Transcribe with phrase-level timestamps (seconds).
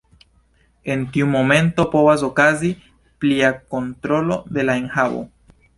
[0.93, 2.73] En tiu momento povas okazi
[3.25, 5.27] plia kontrolo de la enhavo.